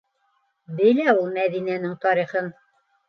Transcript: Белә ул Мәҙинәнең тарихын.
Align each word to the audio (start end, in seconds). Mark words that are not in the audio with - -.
Белә 0.79 1.13
ул 1.19 1.29
Мәҙинәнең 1.35 1.95
тарихын. 2.07 2.51